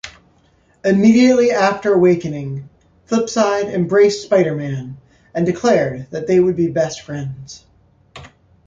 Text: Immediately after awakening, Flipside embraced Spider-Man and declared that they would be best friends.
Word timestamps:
Immediately 0.83 1.51
after 1.51 1.93
awakening, 1.93 2.67
Flipside 3.07 3.71
embraced 3.71 4.23
Spider-Man 4.23 4.97
and 5.35 5.45
declared 5.45 6.07
that 6.09 6.25
they 6.25 6.39
would 6.39 6.55
be 6.55 6.69
best 6.69 7.01
friends. 7.01 7.63